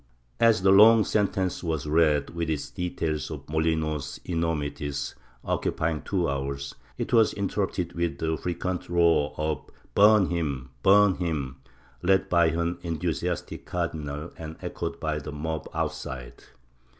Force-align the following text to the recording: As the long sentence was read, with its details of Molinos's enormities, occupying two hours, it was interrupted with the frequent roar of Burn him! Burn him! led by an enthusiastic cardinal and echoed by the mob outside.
As 0.39 0.63
the 0.63 0.71
long 0.71 1.03
sentence 1.05 1.63
was 1.63 1.85
read, 1.85 2.31
with 2.31 2.49
its 2.49 2.71
details 2.71 3.29
of 3.29 3.45
Molinos's 3.45 4.19
enormities, 4.25 5.13
occupying 5.45 6.01
two 6.01 6.27
hours, 6.27 6.73
it 6.97 7.13
was 7.13 7.33
interrupted 7.35 7.93
with 7.93 8.17
the 8.17 8.35
frequent 8.35 8.89
roar 8.89 9.35
of 9.37 9.63
Burn 9.93 10.31
him! 10.31 10.71
Burn 10.81 11.13
him! 11.17 11.57
led 12.01 12.29
by 12.29 12.47
an 12.47 12.79
enthusiastic 12.81 13.67
cardinal 13.67 14.31
and 14.39 14.55
echoed 14.63 14.99
by 14.99 15.19
the 15.19 15.31
mob 15.31 15.69
outside. 15.71 16.41